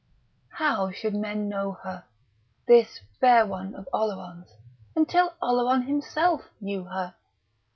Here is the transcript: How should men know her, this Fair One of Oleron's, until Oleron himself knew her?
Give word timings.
How 0.53 0.89
should 0.89 1.13
men 1.13 1.47
know 1.47 1.73
her, 1.83 2.05
this 2.67 3.01
Fair 3.19 3.45
One 3.45 3.75
of 3.75 3.87
Oleron's, 3.93 4.49
until 4.95 5.35
Oleron 5.43 5.83
himself 5.85 6.49
knew 6.59 6.85
her? 6.85 7.13